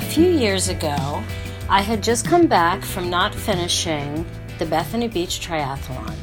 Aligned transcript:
few 0.00 0.28
years 0.28 0.68
ago, 0.68 1.22
I 1.68 1.82
had 1.82 2.02
just 2.02 2.26
come 2.26 2.46
back 2.46 2.84
from 2.84 3.10
not 3.10 3.34
finishing 3.34 4.26
the 4.58 4.66
Bethany 4.66 5.08
Beach 5.08 5.40
Triathlon, 5.40 6.14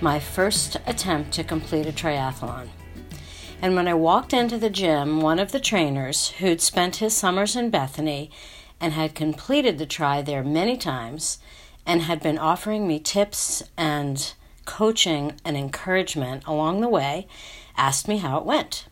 my 0.00 0.18
first 0.18 0.76
attempt 0.86 1.32
to 1.32 1.44
complete 1.44 1.86
a 1.86 1.92
triathlon. 1.92 2.68
And 3.62 3.74
when 3.74 3.88
I 3.88 3.94
walked 3.94 4.32
into 4.32 4.58
the 4.58 4.68
gym, 4.68 5.20
one 5.20 5.38
of 5.38 5.52
the 5.52 5.60
trainers, 5.60 6.30
who'd 6.30 6.60
spent 6.60 6.96
his 6.96 7.16
summers 7.16 7.56
in 7.56 7.70
Bethany 7.70 8.30
and 8.80 8.92
had 8.92 9.14
completed 9.14 9.78
the 9.78 9.86
tri 9.86 10.20
there 10.20 10.44
many 10.44 10.76
times, 10.76 11.38
and 11.86 12.02
had 12.02 12.20
been 12.20 12.38
offering 12.38 12.86
me 12.86 12.98
tips 12.98 13.62
and 13.76 14.34
coaching 14.64 15.34
and 15.44 15.56
encouragement 15.56 16.42
along 16.46 16.80
the 16.80 16.88
way, 16.88 17.26
asked 17.76 18.08
me 18.08 18.18
how 18.18 18.38
it 18.38 18.44
went. 18.44 18.86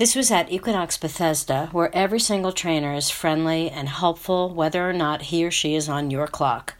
This 0.00 0.16
was 0.16 0.30
at 0.30 0.50
Equinox 0.50 0.96
Bethesda, 0.96 1.68
where 1.72 1.94
every 1.94 2.20
single 2.20 2.52
trainer 2.52 2.94
is 2.94 3.10
friendly 3.10 3.68
and 3.68 3.86
helpful, 3.86 4.48
whether 4.48 4.88
or 4.88 4.94
not 4.94 5.28
he 5.28 5.44
or 5.44 5.50
she 5.50 5.74
is 5.74 5.90
on 5.90 6.10
your 6.10 6.26
clock. 6.26 6.72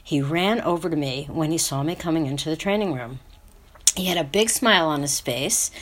He 0.00 0.22
ran 0.22 0.60
over 0.60 0.88
to 0.88 0.94
me 0.94 1.26
when 1.28 1.50
he 1.50 1.58
saw 1.58 1.82
me 1.82 1.96
coming 1.96 2.26
into 2.26 2.48
the 2.48 2.54
training 2.54 2.94
room. 2.94 3.18
He 3.96 4.04
had 4.04 4.16
a 4.16 4.22
big 4.22 4.48
smile 4.48 4.86
on 4.86 5.02
his 5.02 5.18
face, 5.18 5.72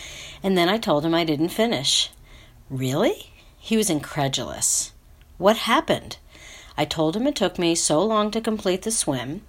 and 0.43 0.57
then 0.57 0.71
I 0.71 0.79
told 0.79 1.05
him 1.05 1.15
I 1.15 1.25
didn't 1.25 1.51
finish. 1.51 2.09
Really? 2.71 3.31
He 3.59 3.77
was 3.77 3.91
incredulous. 3.91 4.93
What 5.37 5.59
happened? 5.59 6.17
I 6.79 6.87
told 6.87 7.15
him 7.15 7.27
it 7.27 7.37
took 7.37 7.59
me 7.59 7.75
so 7.75 8.03
long 8.03 8.31
to 8.31 8.41
complete 8.41 8.81
the 8.85 8.91
swim 8.91 9.43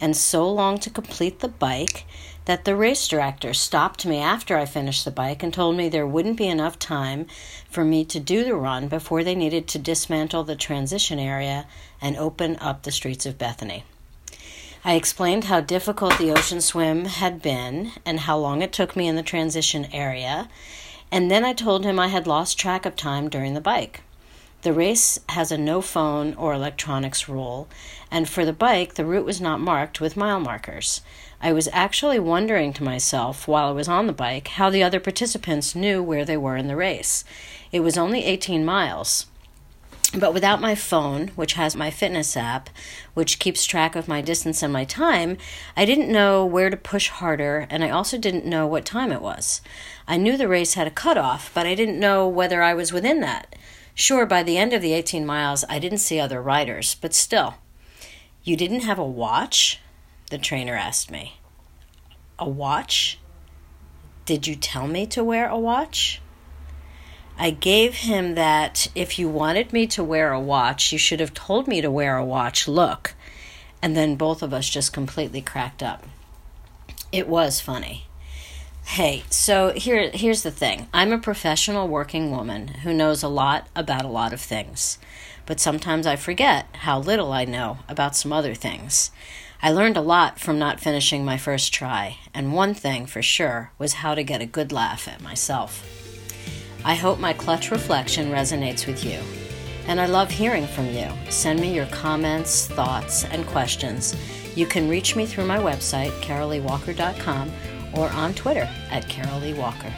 and 0.00 0.16
so 0.16 0.50
long 0.50 0.78
to 0.78 0.90
complete 0.90 1.40
the 1.40 1.48
bike 1.48 2.04
that 2.44 2.64
the 2.64 2.76
race 2.76 3.08
director 3.08 3.54
stopped 3.54 4.04
me 4.04 4.18
after 4.18 4.56
I 4.56 4.66
finished 4.66 5.04
the 5.04 5.10
bike 5.10 5.42
and 5.42 5.52
told 5.52 5.76
me 5.76 5.88
there 5.88 6.06
wouldn't 6.06 6.36
be 6.36 6.48
enough 6.48 6.78
time 6.78 7.26
for 7.70 7.84
me 7.84 8.04
to 8.06 8.20
do 8.20 8.44
the 8.44 8.54
run 8.54 8.88
before 8.88 9.24
they 9.24 9.34
needed 9.34 9.66
to 9.68 9.78
dismantle 9.78 10.44
the 10.44 10.56
transition 10.56 11.18
area 11.18 11.66
and 12.00 12.16
open 12.16 12.56
up 12.56 12.82
the 12.82 12.92
streets 12.92 13.24
of 13.24 13.38
Bethany. 13.38 13.84
I 14.84 14.94
explained 14.94 15.44
how 15.44 15.62
difficult 15.62 16.18
the 16.18 16.30
ocean 16.30 16.60
swim 16.60 17.06
had 17.06 17.40
been 17.40 17.92
and 18.04 18.20
how 18.20 18.36
long 18.36 18.60
it 18.60 18.72
took 18.72 18.94
me 18.94 19.08
in 19.08 19.16
the 19.16 19.22
transition 19.22 19.86
area, 19.86 20.50
and 21.10 21.30
then 21.30 21.42
I 21.42 21.54
told 21.54 21.86
him 21.86 21.98
I 21.98 22.08
had 22.08 22.26
lost 22.26 22.58
track 22.58 22.84
of 22.84 22.94
time 22.94 23.30
during 23.30 23.54
the 23.54 23.62
bike. 23.62 24.02
The 24.64 24.72
race 24.72 25.18
has 25.28 25.52
a 25.52 25.58
no 25.58 25.82
phone 25.82 26.32
or 26.36 26.54
electronics 26.54 27.28
rule, 27.28 27.68
and 28.10 28.26
for 28.26 28.46
the 28.46 28.52
bike, 28.54 28.94
the 28.94 29.04
route 29.04 29.26
was 29.26 29.38
not 29.38 29.60
marked 29.60 30.00
with 30.00 30.16
mile 30.16 30.40
markers. 30.40 31.02
I 31.38 31.52
was 31.52 31.68
actually 31.70 32.18
wondering 32.18 32.72
to 32.72 32.82
myself 32.82 33.46
while 33.46 33.68
I 33.68 33.72
was 33.72 33.88
on 33.88 34.06
the 34.06 34.14
bike 34.14 34.48
how 34.48 34.70
the 34.70 34.82
other 34.82 35.00
participants 35.00 35.74
knew 35.74 36.02
where 36.02 36.24
they 36.24 36.38
were 36.38 36.56
in 36.56 36.66
the 36.66 36.76
race. 36.76 37.24
It 37.72 37.80
was 37.80 37.98
only 37.98 38.24
18 38.24 38.64
miles. 38.64 39.26
But 40.16 40.32
without 40.32 40.62
my 40.62 40.74
phone, 40.74 41.28
which 41.36 41.52
has 41.54 41.76
my 41.76 41.90
fitness 41.90 42.34
app, 42.34 42.70
which 43.12 43.38
keeps 43.38 43.66
track 43.66 43.94
of 43.94 44.08
my 44.08 44.22
distance 44.22 44.62
and 44.62 44.72
my 44.72 44.86
time, 44.86 45.36
I 45.76 45.84
didn't 45.84 46.10
know 46.10 46.46
where 46.46 46.70
to 46.70 46.76
push 46.78 47.10
harder, 47.10 47.66
and 47.68 47.84
I 47.84 47.90
also 47.90 48.16
didn't 48.16 48.46
know 48.46 48.66
what 48.66 48.86
time 48.86 49.12
it 49.12 49.20
was. 49.20 49.60
I 50.08 50.16
knew 50.16 50.38
the 50.38 50.48
race 50.48 50.72
had 50.72 50.86
a 50.86 50.90
cutoff, 50.90 51.52
but 51.52 51.66
I 51.66 51.74
didn't 51.74 52.00
know 52.00 52.26
whether 52.26 52.62
I 52.62 52.72
was 52.72 52.94
within 52.94 53.20
that. 53.20 53.54
Sure, 53.94 54.26
by 54.26 54.42
the 54.42 54.58
end 54.58 54.72
of 54.72 54.82
the 54.82 54.92
18 54.92 55.24
miles, 55.24 55.64
I 55.68 55.78
didn't 55.78 55.98
see 55.98 56.18
other 56.18 56.42
riders, 56.42 56.96
but 57.00 57.14
still. 57.14 57.54
You 58.42 58.56
didn't 58.56 58.80
have 58.80 58.98
a 58.98 59.04
watch? 59.04 59.80
The 60.30 60.38
trainer 60.38 60.74
asked 60.74 61.10
me. 61.10 61.38
A 62.38 62.48
watch? 62.48 63.18
Did 64.26 64.46
you 64.46 64.56
tell 64.56 64.88
me 64.88 65.06
to 65.06 65.22
wear 65.22 65.48
a 65.48 65.58
watch? 65.58 66.20
I 67.38 67.50
gave 67.50 67.94
him 67.94 68.34
that 68.34 68.88
if 68.94 69.18
you 69.18 69.28
wanted 69.28 69.72
me 69.72 69.86
to 69.88 70.04
wear 70.04 70.32
a 70.32 70.40
watch, 70.40 70.92
you 70.92 70.98
should 70.98 71.20
have 71.20 71.34
told 71.34 71.68
me 71.68 71.80
to 71.80 71.90
wear 71.90 72.16
a 72.16 72.24
watch 72.24 72.66
look. 72.66 73.14
And 73.82 73.96
then 73.96 74.16
both 74.16 74.42
of 74.42 74.52
us 74.52 74.68
just 74.68 74.92
completely 74.92 75.42
cracked 75.42 75.82
up. 75.82 76.04
It 77.12 77.28
was 77.28 77.60
funny. 77.60 78.06
Hey, 78.86 79.24
so 79.28 79.70
here 79.70 80.10
here's 80.10 80.44
the 80.44 80.52
thing. 80.52 80.88
I'm 80.94 81.10
a 81.10 81.18
professional 81.18 81.88
working 81.88 82.30
woman 82.30 82.68
who 82.68 82.94
knows 82.94 83.24
a 83.24 83.28
lot 83.28 83.66
about 83.74 84.04
a 84.04 84.08
lot 84.08 84.32
of 84.32 84.40
things, 84.40 84.98
but 85.46 85.58
sometimes 85.58 86.06
I 86.06 86.14
forget 86.14 86.66
how 86.72 87.00
little 87.00 87.32
I 87.32 87.44
know 87.44 87.78
about 87.88 88.14
some 88.14 88.32
other 88.32 88.54
things. 88.54 89.10
I 89.60 89.72
learned 89.72 89.96
a 89.96 90.02
lot 90.02 90.38
from 90.38 90.60
not 90.60 90.78
finishing 90.78 91.24
my 91.24 91.38
first 91.38 91.74
tri, 91.74 92.18
and 92.32 92.52
one 92.52 92.72
thing 92.72 93.06
for 93.06 93.20
sure 93.20 93.72
was 93.78 93.94
how 93.94 94.14
to 94.14 94.22
get 94.22 94.42
a 94.42 94.46
good 94.46 94.70
laugh 94.70 95.08
at 95.08 95.22
myself. 95.22 95.82
I 96.84 96.94
hope 96.94 97.18
my 97.18 97.32
clutch 97.32 97.72
reflection 97.72 98.30
resonates 98.30 98.86
with 98.86 99.04
you. 99.04 99.18
And 99.88 100.00
I 100.00 100.06
love 100.06 100.30
hearing 100.30 100.66
from 100.66 100.86
you. 100.86 101.10
Send 101.30 101.58
me 101.58 101.74
your 101.74 101.86
comments, 101.86 102.68
thoughts, 102.68 103.24
and 103.24 103.46
questions. 103.46 104.14
You 104.54 104.66
can 104.66 104.88
reach 104.88 105.16
me 105.16 105.26
through 105.26 105.46
my 105.46 105.58
website, 105.58 106.12
caroleewalker.com 106.20 107.50
or 107.96 108.08
on 108.10 108.34
Twitter 108.34 108.68
at 108.90 109.04
Carolee 109.04 109.56
Walker. 109.56 109.92